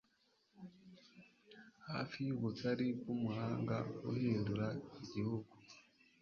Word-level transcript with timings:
hafi 1.87 2.17
yubugari 2.27 2.87
bwumuhanda 2.99 3.77
uhindura 4.11 4.67
igihugu 5.01 5.51